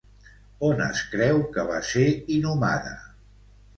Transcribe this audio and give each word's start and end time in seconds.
On 0.69 0.79
es 0.85 1.03
creu 1.11 1.43
que 1.57 1.67
va 1.73 1.77
ser 1.91 2.07
inhumada? 2.39 2.95